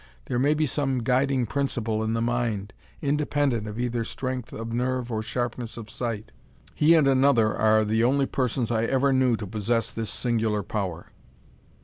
[0.25, 5.11] There may be some guiding principle in the mind, independent of either strength of nerve
[5.11, 6.31] or sharpness of sight.
[6.73, 11.11] He and another are the only persons I ever knew to possess this singular power."